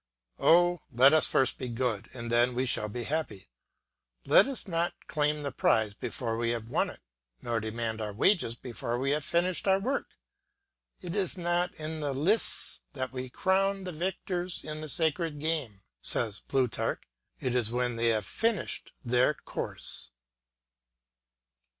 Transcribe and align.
Oh! 0.39 0.81
let 0.91 1.13
us 1.13 1.27
first 1.27 1.59
be 1.59 1.67
good 1.69 2.09
and 2.11 2.31
then 2.31 2.55
we 2.55 2.65
shall 2.65 2.89
be 2.89 3.03
happy. 3.03 3.49
Let 4.25 4.47
us 4.47 4.67
not 4.67 4.95
claim 5.05 5.43
the 5.43 5.51
prize 5.51 5.93
before 5.93 6.37
we 6.37 6.49
have 6.49 6.69
won 6.69 6.89
it, 6.89 7.01
nor 7.43 7.59
demand 7.59 8.01
our 8.01 8.11
wages 8.11 8.55
before 8.55 8.97
we 8.97 9.11
have 9.11 9.23
finished 9.23 9.67
our 9.67 9.77
work. 9.77 10.17
"It 11.03 11.13
is 11.15 11.37
not 11.37 11.75
in 11.75 11.99
the 11.99 12.13
lists 12.15 12.79
that 12.93 13.13
we 13.13 13.29
crown 13.29 13.83
the 13.83 13.91
victors 13.91 14.63
in 14.63 14.81
the 14.81 14.89
sacred 14.89 15.39
games," 15.39 15.83
says 16.01 16.39
Plutarch, 16.47 17.03
"it 17.39 17.53
is 17.53 17.69
when 17.69 17.95
they 17.95 18.07
have 18.07 18.25
finished 18.25 18.93
their 19.05 19.35
course." 19.35 20.09